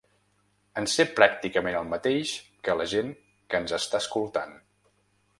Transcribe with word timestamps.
En 0.81 0.87
sé 0.93 1.03
pràcticament 1.17 1.77
el 1.81 1.85
mateix 1.91 2.31
que 2.67 2.75
la 2.79 2.87
gent 2.93 3.11
que 3.53 3.61
ens 3.63 3.75
està 3.79 3.99
escoltant. 4.05 4.57